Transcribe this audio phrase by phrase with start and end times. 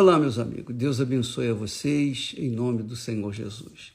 [0.00, 0.76] Olá, meus amigos.
[0.76, 3.92] Deus abençoe a vocês em nome do Senhor Jesus.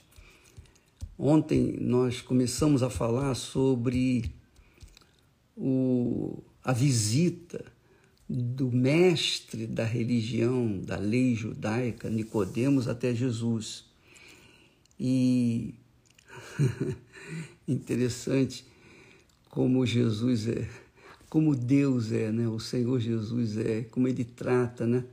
[1.18, 4.30] Ontem nós começamos a falar sobre
[5.56, 7.64] o, a visita
[8.28, 13.86] do mestre da religião, da lei judaica, Nicodemos, até Jesus.
[15.00, 15.74] E
[17.66, 18.66] interessante
[19.50, 20.68] como Jesus é,
[21.30, 22.46] como Deus é, né?
[22.50, 25.06] O Senhor Jesus é, como ele trata, né?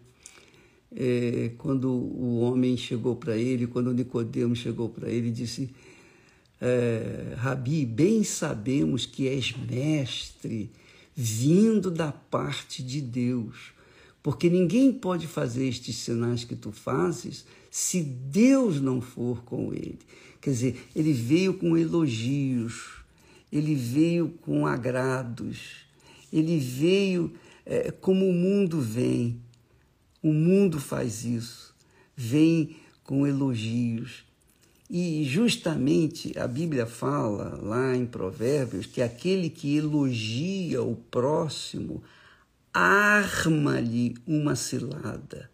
[0.94, 5.70] É, quando o homem chegou para ele, quando Nicodemos chegou para ele, e disse:
[6.60, 10.70] é, Rabi, bem sabemos que és mestre,
[11.14, 13.72] vindo da parte de Deus,
[14.22, 19.98] porque ninguém pode fazer estes sinais que tu fazes se Deus não for com ele.
[20.40, 23.02] Quer dizer, ele veio com elogios,
[23.52, 25.86] ele veio com agrados,
[26.32, 27.32] ele veio
[27.64, 29.40] é, como o mundo vem.
[30.22, 31.74] O mundo faz isso,
[32.14, 34.24] vem com elogios.
[34.88, 42.02] E justamente a Bíblia fala lá em Provérbios que aquele que elogia o próximo
[42.72, 45.50] arma-lhe uma cilada.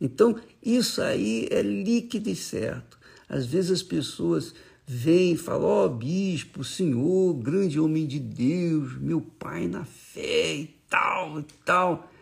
[0.00, 2.98] Então, isso aí é líquido e certo.
[3.28, 4.54] Às vezes as pessoas
[4.86, 10.54] vêm e falam: Ó, oh, bispo, senhor, grande homem de Deus, meu pai na fé
[10.54, 12.12] e tal e tal.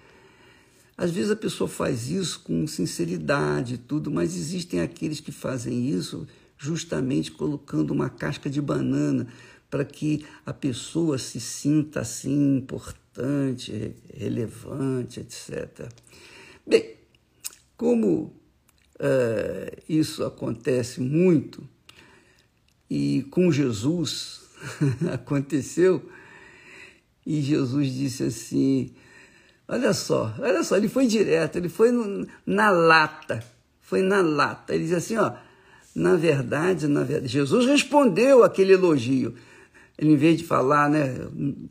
[0.96, 5.88] Às vezes a pessoa faz isso com sinceridade e tudo, mas existem aqueles que fazem
[5.88, 9.26] isso justamente colocando uma casca de banana
[9.68, 15.88] para que a pessoa se sinta assim importante, relevante, etc.
[16.64, 16.94] Bem,
[17.76, 18.32] como
[19.00, 21.68] uh, isso acontece muito,
[22.88, 24.42] e com Jesus
[25.12, 26.08] aconteceu,
[27.26, 28.94] e Jesus disse assim:
[29.66, 31.90] Olha só, olha só, ele foi direto, ele foi
[32.46, 33.42] na lata,
[33.80, 34.74] foi na lata.
[34.74, 35.32] Ele diz assim: Ó,
[35.94, 39.34] na verdade, na verdade, Jesus respondeu aquele elogio.
[39.96, 41.16] Ele, em vez de falar né,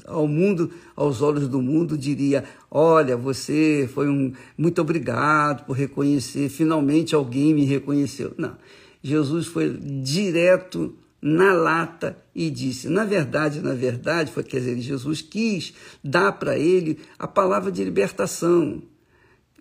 [0.05, 4.33] ao mundo, aos olhos do mundo, diria: Olha, você foi um.
[4.57, 8.33] Muito obrigado por reconhecer, finalmente alguém me reconheceu.
[8.37, 8.55] Não.
[9.03, 15.21] Jesus foi direto na lata e disse: Na verdade, na verdade, foi quer dizer, Jesus
[15.21, 15.73] quis
[16.03, 18.83] dar para ele a palavra de libertação.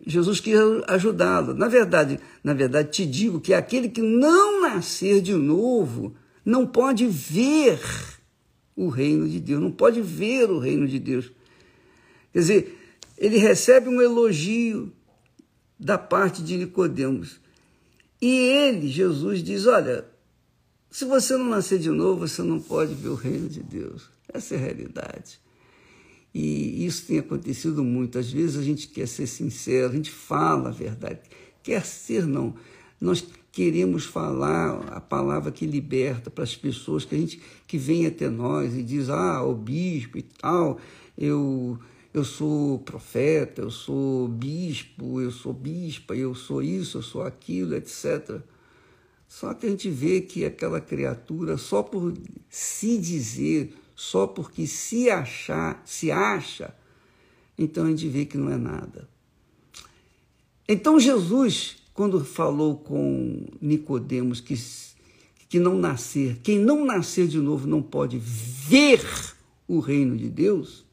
[0.04, 0.56] Jesus quis
[0.88, 1.54] ajudá-lo.
[1.54, 6.12] Na verdade, na verdade, te digo que aquele que não nascer de novo
[6.44, 7.78] não pode ver
[8.74, 11.30] o reino de Deus, não pode ver o reino de Deus.
[12.32, 12.78] Quer dizer,
[13.16, 14.92] ele recebe um elogio
[15.78, 17.40] da parte de Nicodemos.
[18.20, 20.04] E ele, Jesus, diz: Olha,
[20.92, 24.10] se você não nascer de novo, você não pode ver o reino de Deus.
[24.28, 25.40] Essa é a realidade.
[26.34, 28.18] E isso tem acontecido muito.
[28.18, 31.20] Às vezes a gente quer ser sincero, a gente fala a verdade.
[31.62, 32.54] Quer ser, não.
[33.00, 38.06] Nós queremos falar a palavra que liberta para as pessoas que a gente que vem
[38.06, 40.78] até nós e diz: "Ah, o bispo e tal,
[41.16, 41.78] eu
[42.12, 47.74] eu sou profeta, eu sou bispo, eu sou bispa, eu sou isso, eu sou aquilo,
[47.74, 48.42] etc.
[49.32, 52.12] Só que a gente vê que aquela criatura, só por
[52.50, 56.76] se dizer, só porque se achar, se acha,
[57.56, 59.08] então a gente vê que não é nada.
[60.68, 64.54] Então Jesus, quando falou com Nicodemos que,
[65.48, 69.02] que não nascer, quem não nascer de novo não pode ver
[69.66, 70.84] o reino de Deus,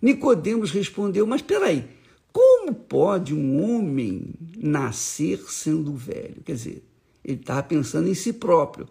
[0.00, 1.84] Nicodemos respondeu: Mas peraí,
[2.32, 6.42] como pode um homem nascer sendo velho?
[6.44, 6.84] Quer dizer,
[7.26, 8.86] ele estava pensando em si próprio.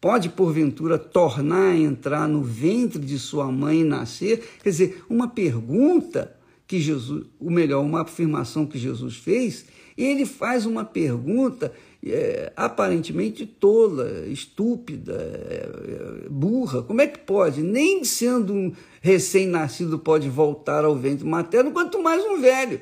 [0.00, 4.42] Pode, porventura, tornar a entrar no ventre de sua mãe e nascer?
[4.62, 6.34] Quer dizer, uma pergunta
[6.66, 9.66] que Jesus, ou melhor, uma afirmação que Jesus fez,
[9.98, 11.72] ele faz uma pergunta
[12.06, 16.82] é, aparentemente tola, estúpida, é, burra.
[16.82, 17.60] Como é que pode?
[17.60, 18.72] Nem sendo um
[19.02, 22.80] recém-nascido pode voltar ao ventre materno, quanto mais um velho.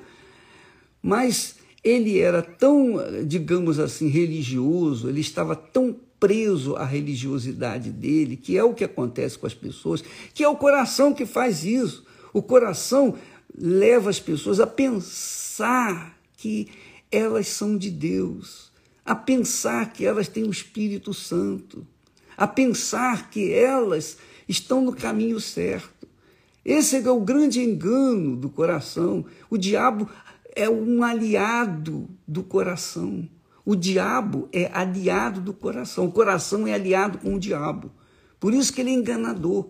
[1.02, 1.57] Mas
[1.88, 2.96] ele era tão,
[3.26, 9.38] digamos assim, religioso, ele estava tão preso à religiosidade dele, que é o que acontece
[9.38, 10.02] com as pessoas,
[10.34, 12.04] que é o coração que faz isso.
[12.32, 13.14] O coração
[13.56, 16.68] leva as pessoas a pensar que
[17.10, 18.70] elas são de Deus,
[19.04, 21.86] a pensar que elas têm o Espírito Santo,
[22.36, 24.18] a pensar que elas
[24.48, 26.06] estão no caminho certo.
[26.64, 29.24] Esse é o grande engano do coração.
[29.48, 30.08] O diabo
[30.58, 33.28] é um aliado do coração.
[33.64, 36.06] O diabo é aliado do coração.
[36.06, 37.92] O coração é aliado com o diabo.
[38.40, 39.68] Por isso que ele é enganador.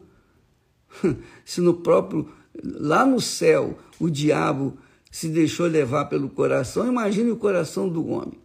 [1.45, 2.31] Se no próprio,
[2.65, 4.79] lá no céu, o diabo
[5.11, 8.39] se deixou levar pelo coração, imagine o coração do homem.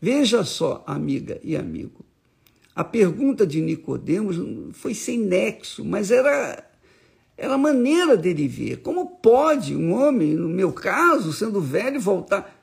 [0.00, 2.04] Veja só, amiga e amigo,
[2.74, 4.36] a pergunta de Nicodemos
[4.76, 6.69] foi sem nexo, mas era
[7.40, 8.82] era a maneira dele ver.
[8.82, 12.54] Como pode um homem, no meu caso, sendo velho, voltar?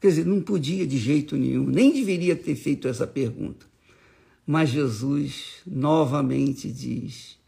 [0.00, 3.66] Quer dizer, não podia de jeito nenhum, nem deveria ter feito essa pergunta.
[4.46, 7.38] Mas Jesus novamente diz: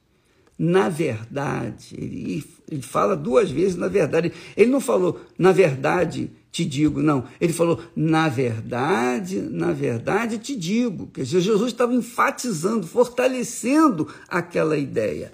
[0.58, 4.31] na verdade, ele, ele fala duas vezes na verdade.
[4.55, 7.25] Ele não falou, na verdade te digo, não.
[7.40, 11.06] Ele falou, na verdade, na verdade te digo.
[11.06, 15.32] Quer dizer, Jesus estava enfatizando, fortalecendo aquela ideia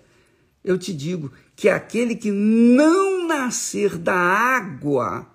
[0.69, 5.27] eu te digo que aquele que não nascer da água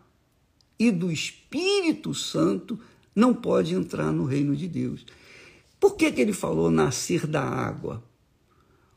[0.77, 2.79] e do Espírito Santo
[3.15, 5.03] não pode entrar no reino de Deus.
[5.79, 8.03] Por que, que ele falou nascer da água?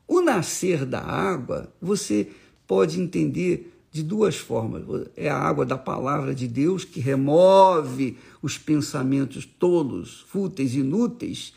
[0.07, 2.29] O nascer da água, você
[2.67, 4.85] pode entender de duas formas.
[5.17, 11.55] É a água da palavra de Deus que remove os pensamentos tolos, fúteis, inúteis,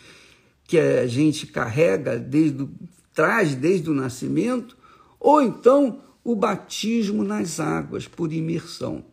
[0.64, 2.70] que a gente carrega desde o
[3.19, 4.77] traz desde o nascimento,
[5.19, 9.04] ou então o batismo nas águas por imersão.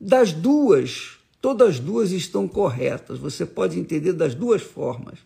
[0.00, 3.18] Das duas, todas as duas estão corretas.
[3.18, 5.18] Você pode entender das duas formas.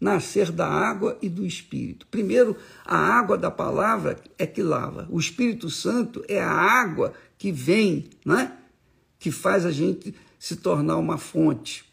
[0.00, 2.06] Nascer da água e do Espírito.
[2.12, 5.08] Primeiro, a água da palavra é que lava.
[5.10, 8.56] O Espírito Santo é a água que vem, né?
[9.18, 11.84] que faz a gente se tornar uma fonte.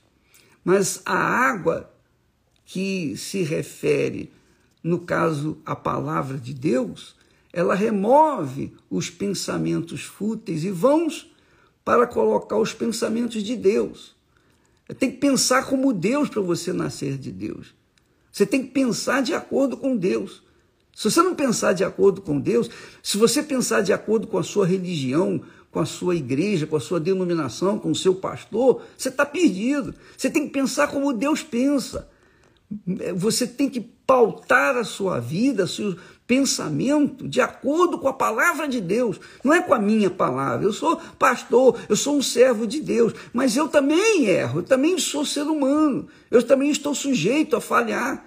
[0.64, 1.92] Mas a água
[2.66, 4.32] que se refere
[4.84, 7.16] no caso, a palavra de Deus,
[7.54, 11.32] ela remove os pensamentos fúteis e vãos
[11.86, 14.16] para colocar os pensamentos de Deus.
[15.00, 17.74] Tem que pensar como Deus para você nascer de Deus.
[18.32, 20.44] Você tem que pensar de acordo com Deus.
[20.94, 22.70] Se você não pensar de acordo com Deus,
[23.02, 25.42] se você pensar de acordo com a sua religião,
[25.72, 29.96] com a sua igreja, com a sua denominação, com o seu pastor, você está perdido.
[30.16, 32.08] Você tem que pensar como Deus pensa.
[33.16, 35.96] Você tem que pautar a sua vida, seu
[36.26, 40.66] pensamento de acordo com a palavra de Deus, não é com a minha palavra.
[40.66, 44.98] Eu sou pastor, eu sou um servo de Deus, mas eu também erro, eu também
[44.98, 48.26] sou ser humano, eu também estou sujeito a falhar.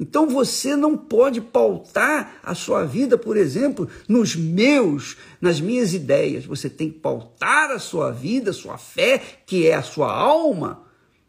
[0.00, 6.44] Então você não pode pautar a sua vida, por exemplo, nos meus, nas minhas ideias.
[6.46, 10.84] Você tem que pautar a sua vida, a sua fé, que é a sua alma.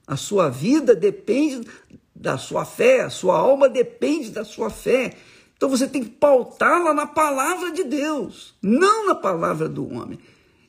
[0.06, 1.68] A sua vida depende
[2.20, 5.16] da sua fé, a sua alma depende da sua fé.
[5.56, 10.20] Então você tem que pautá-la na palavra de Deus, não na palavra do homem.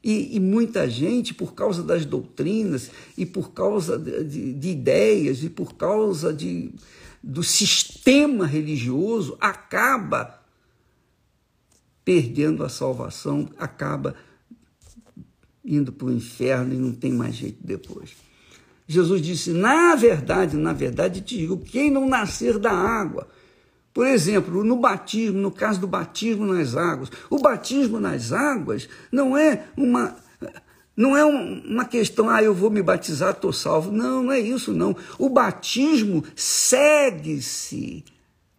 [0.03, 5.45] E, e, muita gente, por causa das doutrinas, e por causa de, de, de ideias,
[5.45, 6.73] e por causa de,
[7.23, 10.41] do sistema religioso, acaba
[12.03, 14.15] perdendo a salvação, acaba
[15.63, 18.30] indo para o inferno e não tem mais jeito depois.
[18.91, 23.29] Jesus disse: Na verdade, na verdade te digo, quem não nascer da água.
[23.95, 29.39] Por exemplo, no batismo, no caso do batismo nas águas, o batismo nas águas não
[29.39, 30.17] é uma
[30.97, 33.93] não é uma questão, ah, eu vou me batizar, estou salvo.
[33.93, 34.97] Não, não é isso, não.
[35.19, 38.05] O batismo segue-se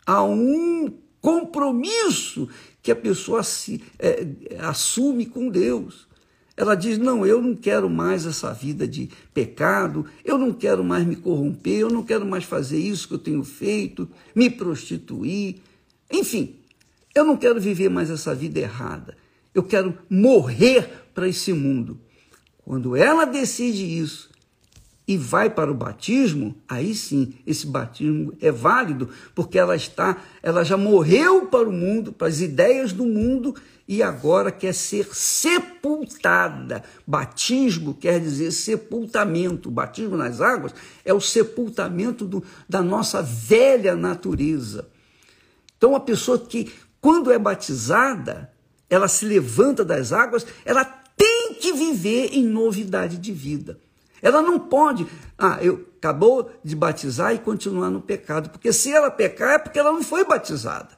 [0.05, 2.47] a um compromisso
[2.81, 4.25] que a pessoa se, é,
[4.59, 6.07] assume com Deus.
[6.61, 11.03] Ela diz: Não, eu não quero mais essa vida de pecado, eu não quero mais
[11.03, 15.55] me corromper, eu não quero mais fazer isso que eu tenho feito, me prostituir.
[16.11, 16.57] Enfim,
[17.15, 19.17] eu não quero viver mais essa vida errada.
[19.55, 21.99] Eu quero morrer para esse mundo.
[22.63, 24.29] Quando ela decide isso
[25.11, 30.63] e vai para o batismo, aí sim, esse batismo é válido, porque ela está, ela
[30.63, 33.53] já morreu para o mundo, para as ideias do mundo
[33.85, 36.81] e agora quer ser sepultada.
[37.05, 39.67] Batismo quer dizer sepultamento.
[39.67, 44.87] O batismo nas águas é o sepultamento do, da nossa velha natureza.
[45.77, 48.49] Então, a pessoa que, quando é batizada,
[48.89, 53.77] ela se levanta das águas, ela tem que viver em novidade de vida.
[54.21, 59.09] Ela não pode, ah, eu acabou de batizar e continuar no pecado, porque se ela
[59.09, 60.89] pecar é porque ela não foi batizada.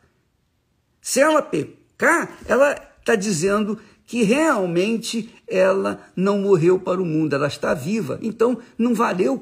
[1.01, 7.47] Se ela pecar, ela está dizendo que realmente ela não morreu para o mundo, ela
[7.47, 8.19] está viva.
[8.21, 9.41] Então, não valeu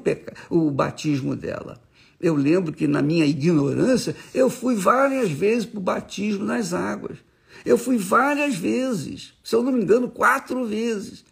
[0.50, 1.80] o, o batismo dela.
[2.20, 7.18] Eu lembro que na minha ignorância, eu fui várias vezes para o batismo nas águas.
[7.64, 11.24] Eu fui várias vezes, se eu não me engano, quatro vezes.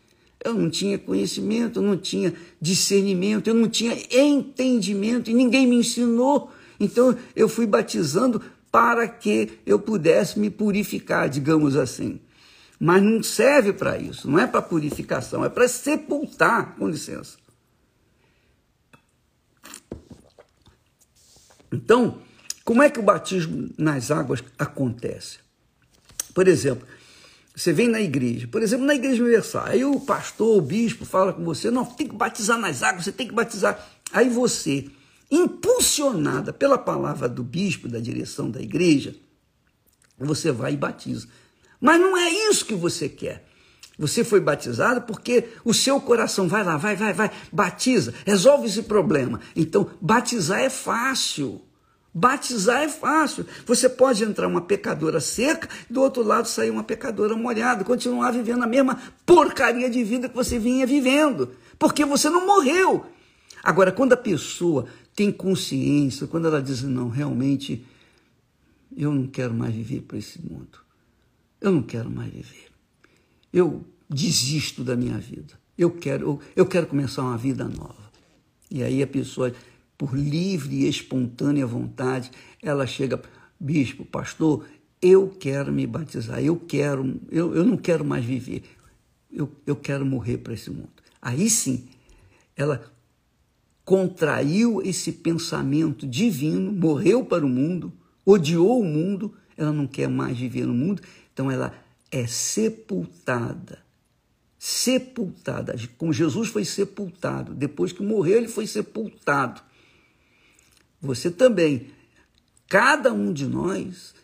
[0.42, 5.76] Eu não tinha conhecimento, eu não tinha discernimento, eu não tinha entendimento e ninguém me
[5.76, 6.50] ensinou.
[6.78, 8.42] Então eu fui batizando
[8.72, 12.20] para que eu pudesse me purificar, digamos assim.
[12.78, 17.36] Mas não serve para isso, não é para purificação, é para sepultar, com licença.
[21.70, 22.18] Então,
[22.64, 25.38] como é que o batismo nas águas acontece?
[26.34, 26.86] Por exemplo,
[27.54, 31.32] você vem na igreja, por exemplo, na igreja universal, aí o pastor, o bispo fala
[31.32, 33.86] com você, não, tem que batizar nas águas, você tem que batizar.
[34.12, 34.88] Aí você,
[35.30, 39.14] impulsionada pela palavra do bispo, da direção da igreja,
[40.18, 41.26] você vai e batiza.
[41.80, 43.46] Mas não é isso que você quer.
[43.98, 48.82] Você foi batizado porque o seu coração vai lá, vai, vai, vai, batiza, resolve esse
[48.84, 49.40] problema.
[49.54, 51.60] Então, batizar é fácil.
[52.12, 53.46] Batizar é fácil.
[53.66, 58.64] Você pode entrar uma pecadora seca, do outro lado sair uma pecadora molhada, continuar vivendo
[58.64, 63.06] a mesma porcaria de vida que você vinha vivendo, porque você não morreu.
[63.62, 67.86] Agora, quando a pessoa tem consciência, quando ela diz, não, realmente,
[68.96, 70.78] eu não quero mais viver para esse mundo,
[71.60, 72.68] eu não quero mais viver,
[73.52, 78.10] eu desisto da minha vida, eu quero, eu, eu quero começar uma vida nova.
[78.70, 79.52] E aí a pessoa
[80.00, 82.30] por livre e espontânea vontade,
[82.62, 83.20] ela chega,
[83.60, 84.66] bispo, pastor,
[85.02, 88.62] eu quero me batizar, eu quero, eu, eu não quero mais viver,
[89.30, 90.88] eu, eu quero morrer para esse mundo.
[91.20, 91.86] Aí sim,
[92.56, 92.82] ela
[93.84, 97.92] contraiu esse pensamento divino, morreu para o mundo,
[98.24, 101.74] odiou o mundo, ela não quer mais viver no mundo, então ela
[102.10, 103.80] é sepultada.
[104.58, 109.68] Sepultada, como Jesus foi sepultado, depois que morreu, ele foi sepultado
[111.00, 111.86] você também,
[112.68, 114.14] cada um de nós,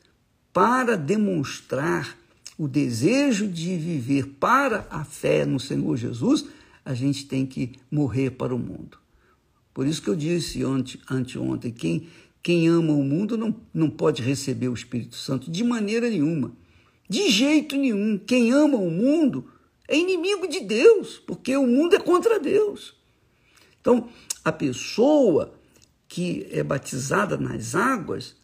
[0.52, 2.16] para demonstrar
[2.58, 6.46] o desejo de viver para a fé no Senhor Jesus,
[6.84, 8.98] a gente tem que morrer para o mundo.
[9.74, 12.08] Por isso que eu disse ante, anteontem, quem,
[12.42, 16.52] quem ama o mundo não, não pode receber o Espírito Santo de maneira nenhuma.
[17.08, 18.18] De jeito nenhum.
[18.18, 19.50] Quem ama o mundo
[19.88, 22.94] é inimigo de Deus, porque o mundo é contra Deus.
[23.80, 24.08] Então,
[24.44, 25.52] a pessoa
[26.08, 28.36] que é batizada nas águas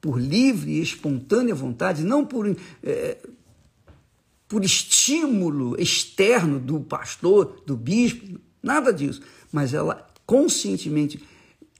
[0.00, 2.46] por livre e espontânea vontade, não por,
[2.82, 3.18] é,
[4.46, 9.20] por estímulo externo do pastor, do bispo, nada disso,
[9.52, 11.22] mas ela conscientemente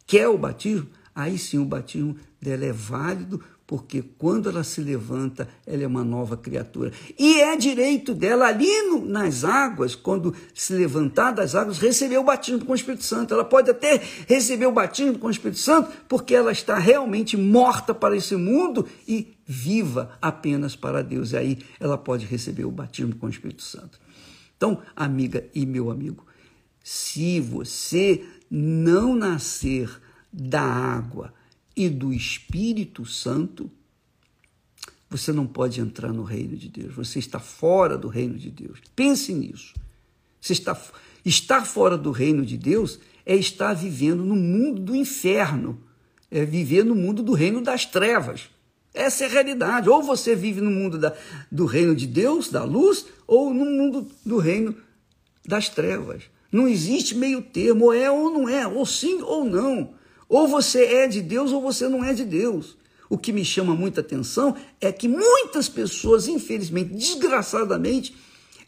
[0.07, 5.49] quer o batismo, aí sim o batismo dela é válido porque quando ela se levanta,
[5.67, 6.93] ela é uma nova criatura.
[7.19, 12.23] E é direito dela, ali no, nas águas, quando se levantar das águas, receber o
[12.23, 13.35] batismo com o Espírito Santo.
[13.35, 17.93] Ela pode até receber o batismo com o Espírito Santo, porque ela está realmente morta
[17.93, 21.33] para esse mundo e viva apenas para Deus.
[21.33, 23.99] E aí ela pode receber o batismo com o Espírito Santo.
[24.57, 26.25] Então, amiga e meu amigo,
[26.85, 29.91] se você não nascer
[30.33, 31.35] da água,
[31.77, 33.71] e do Espírito Santo,
[35.11, 36.95] você não pode entrar no reino de Deus.
[36.95, 38.81] Você está fora do reino de Deus.
[38.95, 39.75] Pense nisso.
[40.41, 40.81] Você está,
[41.25, 45.81] estar fora do reino de Deus é estar vivendo no mundo do inferno,
[46.31, 48.49] é viver no mundo do reino das trevas.
[48.95, 49.91] Essa é a realidade.
[49.91, 51.15] Ou você vive no mundo da,
[51.53, 54.75] do reino de Deus, da luz, ou no mundo do reino
[55.47, 56.25] das trevas.
[56.51, 59.95] Não existe meio termo, ou é ou não é, ou sim ou não.
[60.29, 62.77] Ou você é de Deus ou você não é de Deus.
[63.09, 68.15] O que me chama muita atenção é que muitas pessoas, infelizmente, desgraçadamente,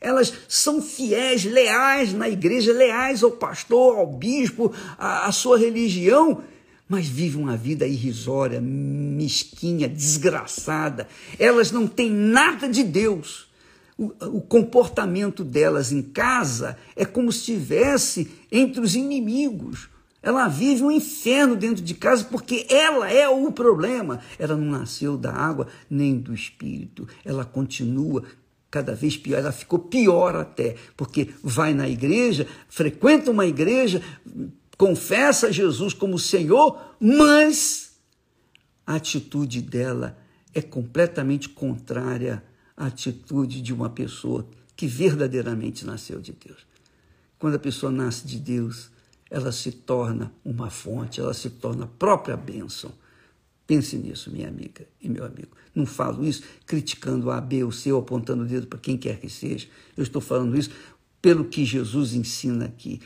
[0.01, 6.43] elas são fiéis, leais na igreja, leais ao pastor, ao bispo, à, à sua religião,
[6.89, 11.09] mas vivem uma vida irrisória, mesquinha, desgraçada.
[11.39, 13.49] Elas não têm nada de Deus.
[13.99, 19.89] O, o comportamento delas em casa é como se estivesse entre os inimigos.
[20.23, 24.21] Ela vive um inferno dentro de casa porque ela é o problema.
[24.39, 27.07] Ela não nasceu da água nem do espírito.
[27.25, 28.25] Ela continua
[28.71, 29.39] cada vez pior.
[29.39, 34.03] Ela ficou pior até, porque vai na igreja, frequenta uma igreja,
[34.77, 37.93] confessa Jesus como Senhor, mas
[38.87, 40.19] a atitude dela
[40.55, 42.43] é completamente contrária
[42.77, 46.67] à atitude de uma pessoa que verdadeiramente nasceu de Deus.
[47.39, 48.91] Quando a pessoa nasce de Deus,
[49.31, 52.93] ela se torna uma fonte, ela se torna a própria bênção.
[53.67, 55.51] Pense nisso, minha amiga e meu amigo.
[55.75, 59.21] Não falo isso criticando A, B ou C ou apontando o dedo para quem quer
[59.21, 59.69] que seja.
[59.97, 60.71] Eu estou falando isso
[61.21, 63.01] pelo que Jesus ensina aqui.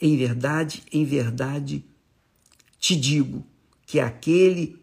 [0.00, 1.84] Em verdade, em verdade,
[2.78, 3.44] te digo
[3.84, 4.80] que aquele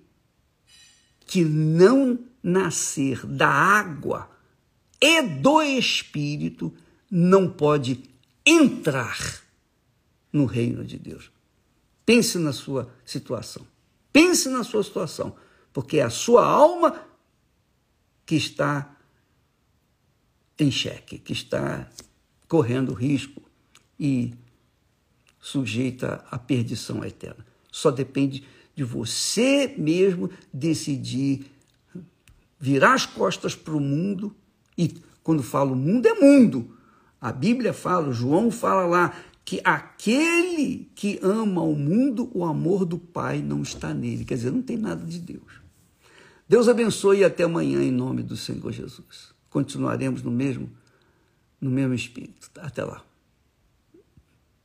[1.26, 4.30] que não nascer da água
[5.02, 6.74] e do Espírito
[7.10, 8.04] não pode
[8.46, 9.45] entrar
[10.36, 11.32] no reino de Deus.
[12.06, 13.66] Pense na sua situação.
[14.12, 15.34] Pense na sua situação,
[15.72, 17.02] porque é a sua alma
[18.26, 18.98] que está
[20.60, 21.90] em xeque, que está
[22.50, 23.42] correndo risco
[23.98, 24.34] e
[25.40, 27.46] sujeita à perdição eterna.
[27.72, 31.50] Só depende de você mesmo decidir
[32.60, 34.36] virar as costas para o mundo
[34.78, 36.78] e quando falo mundo é mundo.
[37.22, 42.98] A Bíblia fala, João fala lá que aquele que ama o mundo, o amor do
[42.98, 44.26] Pai não está nele.
[44.26, 45.62] Quer dizer, não tem nada de Deus.
[46.50, 49.34] Deus abençoe e até amanhã em nome do Senhor Jesus.
[49.50, 50.70] Continuaremos no mesmo
[51.62, 52.50] no mesmo espírito.
[52.60, 53.04] Até lá.